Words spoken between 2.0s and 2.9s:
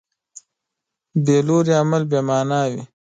بېمانا وي.